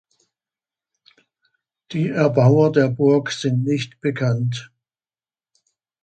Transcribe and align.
Die 1.91 2.07
Erbauer 2.09 2.71
der 2.71 2.87
Burg 2.87 3.31
sind 3.31 3.63
nicht 3.65 4.01
bekannt. 4.01 4.73